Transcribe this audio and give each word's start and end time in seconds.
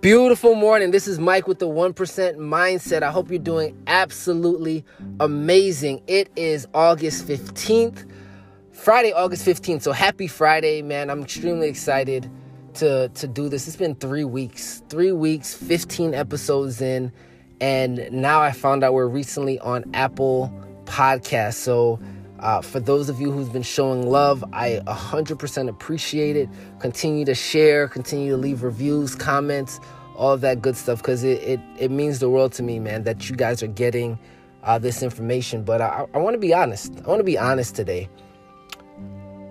Beautiful 0.00 0.54
morning. 0.54 0.92
This 0.92 1.06
is 1.06 1.18
Mike 1.18 1.46
with 1.46 1.58
the 1.58 1.68
1% 1.68 1.92
Mindset. 2.36 3.02
I 3.02 3.10
hope 3.10 3.28
you're 3.28 3.38
doing 3.38 3.76
absolutely 3.86 4.82
amazing. 5.20 6.00
It 6.06 6.30
is 6.36 6.66
August 6.72 7.28
15th, 7.28 8.10
Friday, 8.72 9.12
August 9.12 9.44
15th. 9.44 9.82
So 9.82 9.92
happy 9.92 10.26
Friday, 10.26 10.80
man. 10.80 11.10
I'm 11.10 11.20
extremely 11.20 11.68
excited 11.68 12.30
to, 12.76 13.10
to 13.10 13.26
do 13.28 13.50
this. 13.50 13.68
It's 13.68 13.76
been 13.76 13.94
three 13.94 14.24
weeks, 14.24 14.82
three 14.88 15.12
weeks, 15.12 15.52
15 15.52 16.14
episodes 16.14 16.80
in. 16.80 17.12
And 17.60 18.10
now 18.10 18.40
I 18.40 18.52
found 18.52 18.82
out 18.82 18.94
we're 18.94 19.06
recently 19.06 19.58
on 19.58 19.84
Apple 19.92 20.50
Podcasts. 20.86 21.56
So 21.56 22.00
uh, 22.40 22.62
for 22.62 22.80
those 22.80 23.08
of 23.08 23.20
you 23.20 23.30
who's 23.30 23.48
been 23.48 23.62
showing 23.62 24.06
love, 24.06 24.44
I 24.52 24.80
100% 24.86 25.68
appreciate 25.68 26.36
it. 26.36 26.48
Continue 26.78 27.24
to 27.26 27.34
share, 27.34 27.86
continue 27.86 28.30
to 28.30 28.36
leave 28.36 28.62
reviews, 28.62 29.14
comments, 29.14 29.78
all 30.16 30.36
that 30.38 30.62
good 30.62 30.76
stuff 30.76 30.98
because 30.98 31.22
it, 31.22 31.42
it, 31.42 31.60
it 31.78 31.90
means 31.90 32.18
the 32.18 32.28
world 32.30 32.52
to 32.52 32.62
me, 32.62 32.78
man, 32.78 33.04
that 33.04 33.28
you 33.28 33.36
guys 33.36 33.62
are 33.62 33.68
getting 33.68 34.18
uh, 34.62 34.78
this 34.78 35.02
information. 35.02 35.62
But 35.64 35.80
I, 35.80 36.06
I 36.14 36.18
want 36.18 36.34
to 36.34 36.38
be 36.38 36.52
honest. 36.54 36.92
I 37.04 37.08
want 37.08 37.20
to 37.20 37.24
be 37.24 37.38
honest 37.38 37.74
today. 37.74 38.08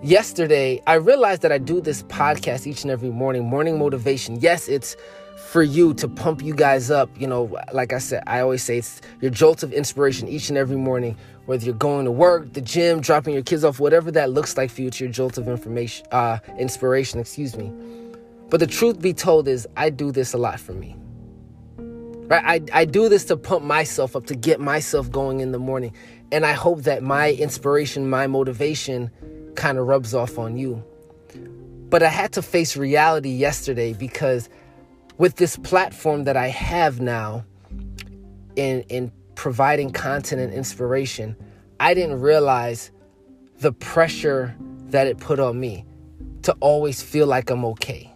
Yesterday, 0.02 0.82
I 0.86 0.94
realized 0.94 1.42
that 1.42 1.52
I 1.52 1.58
do 1.58 1.78
this 1.78 2.04
podcast 2.04 2.66
each 2.66 2.84
and 2.84 2.90
every 2.90 3.10
morning, 3.10 3.44
morning 3.44 3.78
motivation. 3.78 4.40
Yes, 4.40 4.66
it's 4.66 4.96
for 5.36 5.62
you 5.62 5.92
to 5.92 6.08
pump 6.08 6.42
you 6.42 6.54
guys 6.54 6.90
up. 6.90 7.10
You 7.20 7.26
know, 7.26 7.54
like 7.74 7.92
I 7.92 7.98
said, 7.98 8.22
I 8.26 8.40
always 8.40 8.62
say 8.62 8.78
it's 8.78 9.02
your 9.20 9.30
jolt 9.30 9.62
of 9.62 9.74
inspiration 9.74 10.26
each 10.26 10.48
and 10.48 10.56
every 10.56 10.78
morning, 10.78 11.18
whether 11.44 11.66
you're 11.66 11.74
going 11.74 12.06
to 12.06 12.10
work, 12.10 12.54
the 12.54 12.62
gym, 12.62 13.02
dropping 13.02 13.34
your 13.34 13.42
kids 13.42 13.62
off, 13.62 13.78
whatever 13.78 14.10
that 14.12 14.30
looks 14.30 14.56
like 14.56 14.70
for 14.70 14.80
you, 14.80 14.88
it's 14.88 15.00
your 15.00 15.10
jolt 15.10 15.36
of 15.36 15.48
information, 15.48 16.06
uh, 16.12 16.38
inspiration, 16.58 17.20
excuse 17.20 17.54
me. 17.54 17.70
But 18.48 18.60
the 18.60 18.66
truth 18.66 19.02
be 19.02 19.12
told 19.12 19.48
is, 19.48 19.68
I 19.76 19.90
do 19.90 20.12
this 20.12 20.32
a 20.32 20.38
lot 20.38 20.60
for 20.60 20.72
me. 20.72 20.96
Right? 21.76 22.42
I, 22.72 22.80
I 22.80 22.84
do 22.86 23.10
this 23.10 23.26
to 23.26 23.36
pump 23.36 23.66
myself 23.66 24.16
up, 24.16 24.24
to 24.26 24.34
get 24.34 24.60
myself 24.60 25.10
going 25.10 25.40
in 25.40 25.52
the 25.52 25.58
morning. 25.58 25.92
And 26.32 26.46
I 26.46 26.52
hope 26.52 26.84
that 26.84 27.02
my 27.02 27.32
inspiration, 27.32 28.08
my 28.08 28.26
motivation 28.26 29.10
kind 29.60 29.76
of 29.76 29.86
rubs 29.86 30.14
off 30.14 30.38
on 30.38 30.56
you. 30.56 30.82
But 31.90 32.02
I 32.02 32.08
had 32.08 32.32
to 32.32 32.42
face 32.42 32.78
reality 32.78 33.28
yesterday 33.28 33.92
because 33.92 34.48
with 35.18 35.36
this 35.36 35.56
platform 35.56 36.24
that 36.24 36.36
I 36.36 36.48
have 36.48 37.00
now 37.00 37.44
in 38.56 38.80
in 38.88 39.12
providing 39.34 39.92
content 39.92 40.40
and 40.40 40.52
inspiration, 40.52 41.36
I 41.78 41.92
didn't 41.92 42.20
realize 42.20 42.90
the 43.58 43.70
pressure 43.72 44.56
that 44.86 45.06
it 45.06 45.18
put 45.18 45.38
on 45.38 45.60
me 45.60 45.84
to 46.42 46.56
always 46.60 47.02
feel 47.02 47.26
like 47.26 47.50
I'm 47.50 47.64
okay. 47.66 48.10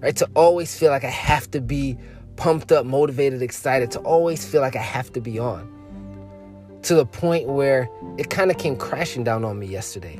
Right? 0.00 0.16
To 0.16 0.30
always 0.34 0.78
feel 0.78 0.90
like 0.90 1.04
I 1.04 1.10
have 1.10 1.50
to 1.50 1.60
be 1.60 1.98
pumped 2.36 2.72
up, 2.72 2.86
motivated, 2.86 3.42
excited, 3.42 3.90
to 3.90 3.98
always 4.00 4.46
feel 4.46 4.62
like 4.62 4.76
I 4.76 4.82
have 4.96 5.12
to 5.12 5.20
be 5.20 5.38
on. 5.38 5.68
To 6.84 6.94
the 6.94 7.04
point 7.04 7.48
where 7.48 7.86
it 8.16 8.30
kind 8.30 8.50
of 8.50 8.56
came 8.56 8.76
crashing 8.76 9.24
down 9.24 9.44
on 9.44 9.58
me 9.58 9.66
yesterday. 9.66 10.18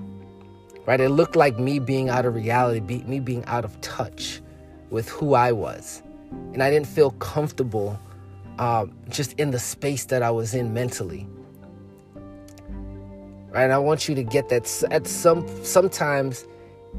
Right? 0.91 1.01
It 1.01 1.11
looked 1.11 1.37
like 1.37 1.57
me 1.57 1.79
being 1.79 2.09
out 2.09 2.27
of 2.27 2.35
reality, 2.35 2.81
me 2.81 3.21
being 3.21 3.45
out 3.45 3.65
of 3.65 3.81
touch 3.81 4.41
with 4.91 5.09
who 5.09 5.35
I 5.35 5.53
was 5.53 6.03
and 6.53 6.65
I 6.65 6.69
didn't 6.69 6.89
feel 6.89 7.13
comfortable 7.13 7.97
um, 8.59 8.93
just 9.09 9.35
in 9.35 9.53
the 9.53 9.59
space 9.61 10.07
that 10.07 10.21
I 10.21 10.33
was 10.33 10.53
in 10.53 10.75
mentally. 10.75 11.29
Right? 13.51 13.63
And 13.63 13.73
I 13.73 13.79
want 13.79 14.09
you 14.09 14.17
to 14.17 14.25
get 14.25 14.49
that 14.49 14.83
at 14.91 15.07
some 15.07 15.47
sometimes 15.65 16.45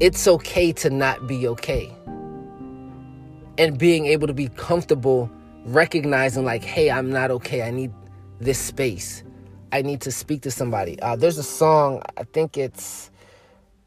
it's 0.00 0.26
okay 0.26 0.72
to 0.72 0.88
not 0.88 1.26
be 1.26 1.46
okay. 1.48 1.94
And 3.58 3.78
being 3.78 4.06
able 4.06 4.26
to 4.26 4.32
be 4.32 4.48
comfortable 4.48 5.30
recognizing 5.66 6.46
like, 6.46 6.64
hey, 6.64 6.90
I'm 6.90 7.10
not 7.10 7.30
okay. 7.30 7.60
I 7.60 7.70
need 7.70 7.92
this 8.40 8.58
space. 8.58 9.22
I 9.70 9.82
need 9.82 10.00
to 10.00 10.10
speak 10.10 10.40
to 10.42 10.50
somebody. 10.50 10.98
Uh, 11.02 11.14
there's 11.14 11.36
a 11.36 11.42
song, 11.42 12.00
I 12.16 12.24
think 12.24 12.56
it's 12.56 13.10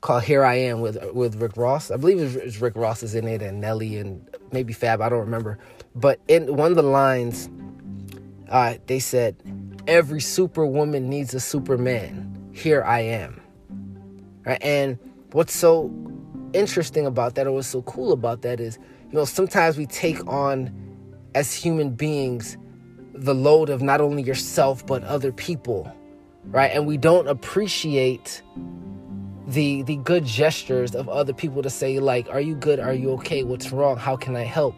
called 0.05 0.23
"Here 0.23 0.45
I 0.45 0.55
Am" 0.55 0.81
with 0.81 1.03
with 1.13 1.35
Rick 1.41 1.57
Ross. 1.57 1.89
I 1.89 1.97
believe 1.97 2.37
it's 2.37 2.61
Rick 2.61 2.75
Ross 2.75 3.01
is 3.01 3.15
in 3.15 3.27
it, 3.27 3.41
and 3.41 3.59
Nelly, 3.59 3.97
and 3.97 4.29
maybe 4.51 4.71
Fab. 4.71 5.01
I 5.01 5.09
don't 5.09 5.19
remember. 5.19 5.57
But 5.95 6.19
in 6.27 6.55
one 6.55 6.71
of 6.71 6.75
the 6.75 6.83
lines, 6.83 7.49
uh, 8.49 8.75
they 8.85 8.99
said, 8.99 9.35
"Every 9.87 10.21
superwoman 10.21 11.09
needs 11.09 11.33
a 11.33 11.39
superman. 11.39 12.51
Here 12.53 12.83
I 12.83 12.99
am." 12.99 13.41
Right? 14.45 14.61
And 14.61 14.99
what's 15.31 15.55
so 15.55 15.91
interesting 16.53 17.07
about 17.07 17.33
that, 17.35 17.47
or 17.47 17.53
what's 17.53 17.67
so 17.67 17.81
cool 17.81 18.11
about 18.11 18.43
that, 18.43 18.59
is 18.59 18.77
you 19.11 19.17
know 19.17 19.25
sometimes 19.25 19.75
we 19.75 19.87
take 19.87 20.25
on 20.27 20.71
as 21.33 21.51
human 21.51 21.89
beings 21.89 22.57
the 23.15 23.33
load 23.33 23.69
of 23.69 23.81
not 23.81 24.01
only 24.01 24.21
yourself 24.21 24.85
but 24.85 25.03
other 25.03 25.31
people, 25.31 25.91
right? 26.45 26.69
And 26.71 26.85
we 26.85 26.97
don't 26.97 27.27
appreciate 27.27 28.43
the 29.47 29.83
the 29.83 29.97
good 29.97 30.25
gestures 30.25 30.95
of 30.95 31.07
other 31.09 31.33
people 31.33 31.61
to 31.61 31.69
say 31.69 31.99
like 31.99 32.27
are 32.29 32.41
you 32.41 32.55
good? 32.55 32.79
Are 32.79 32.93
you 32.93 33.11
okay? 33.13 33.43
What's 33.43 33.71
wrong? 33.71 33.97
How 33.97 34.15
can 34.15 34.35
i 34.35 34.43
help? 34.43 34.75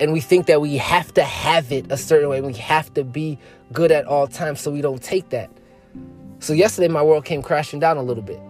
And 0.00 0.12
we 0.12 0.20
think 0.20 0.46
that 0.46 0.60
we 0.60 0.78
have 0.78 1.12
to 1.14 1.22
have 1.24 1.70
it 1.72 1.90
a 1.92 1.96
certain 1.96 2.28
way. 2.30 2.40
We 2.40 2.54
have 2.54 2.92
to 2.94 3.04
be 3.04 3.38
good 3.72 3.92
at 3.92 4.06
all 4.06 4.26
times 4.26 4.60
so 4.60 4.70
we 4.70 4.80
don't 4.80 5.02
take 5.02 5.28
that. 5.30 5.50
So 6.40 6.54
yesterday 6.54 6.88
my 6.88 7.02
world 7.02 7.24
came 7.24 7.42
crashing 7.42 7.80
down 7.80 7.96
a 7.96 8.02
little 8.02 8.22
bit 8.22 8.40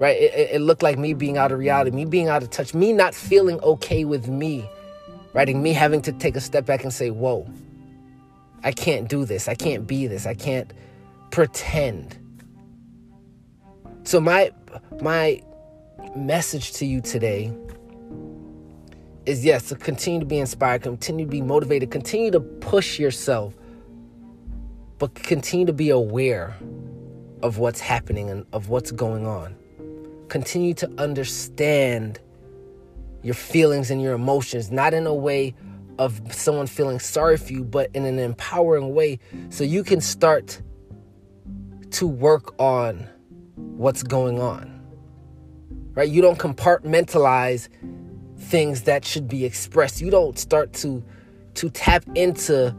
right? 0.00 0.16
It, 0.16 0.50
it 0.54 0.60
looked 0.62 0.82
like 0.82 0.98
me 0.98 1.12
being 1.12 1.36
out 1.36 1.52
of 1.52 1.58
reality 1.58 1.90
me 1.90 2.06
being 2.06 2.28
out 2.28 2.42
of 2.42 2.50
touch 2.50 2.74
me 2.74 2.92
not 2.92 3.14
feeling 3.14 3.60
okay 3.60 4.04
with 4.04 4.28
me 4.28 4.68
right? 5.34 5.48
And 5.48 5.62
me 5.62 5.72
having 5.72 6.02
to 6.02 6.12
take 6.12 6.36
a 6.36 6.40
step 6.40 6.66
back 6.66 6.82
and 6.82 6.92
say 6.92 7.10
whoa 7.10 7.46
i 8.64 8.72
can't 8.72 9.08
do 9.08 9.24
this. 9.24 9.48
I 9.48 9.54
can't 9.54 9.86
be 9.86 10.06
this. 10.06 10.26
I 10.26 10.34
can't 10.34 10.72
pretend 11.30 12.16
so 14.04 14.20
my 14.20 14.50
my 15.00 15.42
message 16.16 16.72
to 16.74 16.86
you 16.86 17.00
today 17.00 17.52
is 19.26 19.44
yes, 19.44 19.68
to 19.68 19.76
continue 19.76 20.20
to 20.20 20.26
be 20.26 20.38
inspired, 20.38 20.82
continue 20.82 21.24
to 21.24 21.30
be 21.30 21.42
motivated, 21.42 21.90
continue 21.90 22.30
to 22.30 22.40
push 22.40 22.98
yourself, 22.98 23.54
but 24.98 25.14
continue 25.14 25.66
to 25.66 25.72
be 25.72 25.90
aware 25.90 26.56
of 27.42 27.58
what's 27.58 27.80
happening 27.80 28.30
and 28.30 28.46
of 28.52 28.68
what's 28.68 28.90
going 28.90 29.26
on. 29.26 29.54
Continue 30.28 30.74
to 30.74 30.90
understand 30.98 32.18
your 33.22 33.34
feelings 33.34 33.90
and 33.90 34.00
your 34.00 34.14
emotions, 34.14 34.70
not 34.70 34.94
in 34.94 35.06
a 35.06 35.14
way 35.14 35.54
of 35.98 36.20
someone 36.32 36.66
feeling 36.66 36.98
sorry 36.98 37.36
for 37.36 37.52
you, 37.52 37.62
but 37.62 37.90
in 37.94 38.06
an 38.06 38.18
empowering 38.18 38.94
way 38.94 39.18
so 39.50 39.64
you 39.64 39.84
can 39.84 40.00
start 40.00 40.60
to 41.90 42.06
work 42.06 42.58
on 42.58 43.06
what's 43.80 44.02
going 44.02 44.40
on 44.40 44.80
right? 45.94 46.08
You 46.08 46.22
don't 46.22 46.38
compartmentalize 46.38 47.68
things 48.38 48.82
that 48.82 49.04
should 49.04 49.28
be 49.28 49.44
expressed. 49.44 50.00
You 50.00 50.10
don't 50.10 50.38
start 50.38 50.72
to 50.74 51.04
to 51.54 51.68
tap 51.70 52.04
into 52.14 52.74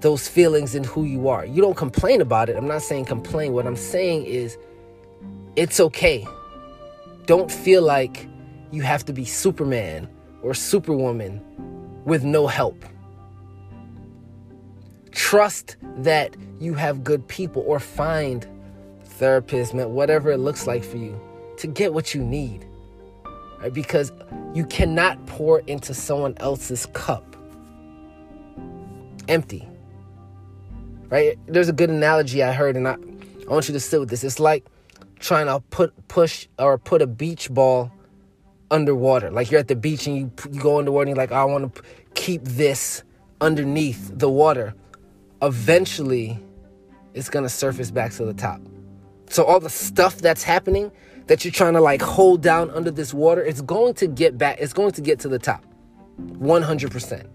those 0.00 0.28
feelings 0.28 0.74
and 0.74 0.84
who 0.84 1.04
you 1.04 1.28
are. 1.28 1.46
You 1.46 1.62
don't 1.62 1.76
complain 1.76 2.20
about 2.20 2.48
it. 2.48 2.56
I'm 2.56 2.66
not 2.66 2.82
saying 2.82 3.06
complain. 3.06 3.52
What 3.52 3.66
I'm 3.66 3.76
saying 3.76 4.26
is 4.26 4.58
it's 5.54 5.80
okay. 5.80 6.26
Don't 7.26 7.50
feel 7.50 7.82
like 7.82 8.28
you 8.72 8.82
have 8.82 9.04
to 9.06 9.12
be 9.12 9.24
Superman 9.24 10.08
or 10.42 10.52
Superwoman 10.52 11.40
with 12.04 12.24
no 12.24 12.46
help. 12.46 12.84
Trust 15.12 15.76
that 15.98 16.36
you 16.60 16.74
have 16.74 17.02
good 17.02 17.26
people 17.26 17.64
or 17.66 17.80
find 17.80 18.46
therapists, 19.18 19.88
whatever 19.88 20.30
it 20.30 20.38
looks 20.38 20.66
like 20.66 20.84
for 20.84 20.96
you 20.96 21.18
to 21.58 21.66
get 21.66 21.94
what 21.94 22.14
you 22.14 22.22
need. 22.22 22.66
Right? 23.60 23.72
Because 23.72 24.12
you 24.54 24.64
cannot 24.66 25.24
pour 25.26 25.60
into 25.60 25.94
someone 25.94 26.34
else's 26.38 26.86
cup 26.86 27.36
empty. 29.28 29.68
Right? 31.08 31.38
There's 31.46 31.68
a 31.68 31.72
good 31.72 31.90
analogy 31.90 32.42
I 32.42 32.52
heard, 32.52 32.76
and 32.76 32.88
I, 32.88 32.94
I 33.48 33.52
want 33.52 33.68
you 33.68 33.74
to 33.74 33.80
sit 33.80 34.00
with 34.00 34.10
this. 34.10 34.24
It's 34.24 34.40
like 34.40 34.64
trying 35.18 35.46
to 35.46 35.60
put 35.70 36.08
push 36.08 36.46
or 36.58 36.78
put 36.78 37.02
a 37.02 37.06
beach 37.06 37.50
ball 37.50 37.90
underwater. 38.70 39.30
Like 39.30 39.50
you're 39.50 39.60
at 39.60 39.68
the 39.68 39.76
beach 39.76 40.06
and 40.06 40.16
you 40.16 40.32
you 40.50 40.60
go 40.60 40.78
underwater 40.78 41.02
and 41.02 41.16
you're 41.16 41.16
like, 41.16 41.32
I 41.32 41.44
want 41.44 41.74
to 41.74 41.82
keep 42.14 42.42
this 42.42 43.02
underneath 43.40 44.10
the 44.18 44.30
water. 44.30 44.74
Eventually, 45.42 46.38
it's 47.14 47.30
gonna 47.30 47.48
surface 47.48 47.90
back 47.90 48.12
to 48.12 48.24
the 48.24 48.34
top. 48.34 48.60
So 49.28 49.44
all 49.44 49.60
the 49.60 49.70
stuff 49.70 50.18
that's 50.18 50.42
happening 50.42 50.92
that 51.26 51.44
you're 51.44 51.52
trying 51.52 51.74
to 51.74 51.80
like 51.80 52.02
hold 52.02 52.42
down 52.42 52.70
under 52.70 52.90
this 52.90 53.12
water, 53.12 53.42
it's 53.42 53.60
going 53.60 53.94
to 53.94 54.06
get 54.06 54.38
back, 54.38 54.58
it's 54.60 54.72
going 54.72 54.92
to 54.92 55.00
get 55.00 55.18
to 55.20 55.28
the 55.28 55.38
top. 55.38 55.64
100%. 56.20 57.28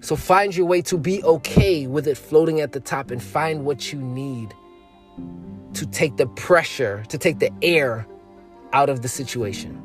So 0.00 0.14
find 0.16 0.54
your 0.56 0.66
way 0.66 0.82
to 0.82 0.96
be 0.96 1.22
okay 1.24 1.86
with 1.86 2.06
it 2.06 2.16
floating 2.16 2.60
at 2.60 2.72
the 2.72 2.80
top 2.80 3.10
and 3.10 3.22
find 3.22 3.64
what 3.64 3.92
you 3.92 4.00
need 4.00 4.54
to 5.74 5.86
take 5.86 6.16
the 6.16 6.26
pressure, 6.28 7.04
to 7.08 7.18
take 7.18 7.38
the 7.38 7.50
air 7.60 8.06
out 8.72 8.88
of 8.88 9.02
the 9.02 9.08
situation. 9.08 9.82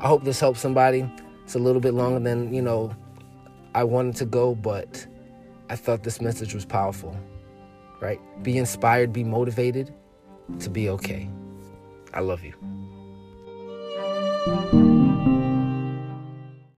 I 0.00 0.06
hope 0.06 0.24
this 0.24 0.38
helps 0.38 0.60
somebody. 0.60 1.10
It's 1.44 1.56
a 1.56 1.58
little 1.58 1.80
bit 1.80 1.94
longer 1.94 2.20
than, 2.20 2.54
you 2.54 2.62
know, 2.62 2.94
I 3.74 3.84
wanted 3.84 4.16
to 4.16 4.24
go, 4.24 4.54
but 4.54 5.06
I 5.68 5.76
thought 5.76 6.04
this 6.04 6.20
message 6.20 6.54
was 6.54 6.64
powerful, 6.64 7.16
right? 8.00 8.20
Be 8.42 8.58
inspired, 8.58 9.12
be 9.12 9.24
motivated 9.24 9.94
to 10.60 10.70
be 10.70 10.88
okay. 10.90 11.30
I 12.14 12.20
love 12.20 12.42
you. 12.42 12.54